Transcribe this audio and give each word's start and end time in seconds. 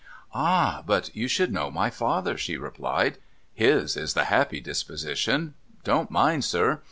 'Ah! 0.33 0.81
But 0.83 1.15
you 1.15 1.27
should 1.27 1.53
know 1.53 1.69
my 1.69 1.91
father,' 1.91 2.35
she 2.35 2.57
replied.' 2.57 3.19
His 3.63 3.95
is 3.95 4.15
the 4.15 4.23
happy 4.25 4.59
disposition!— 4.59 5.53
Don't 5.83 6.09
mind, 6.09 6.43
sir 6.43 6.79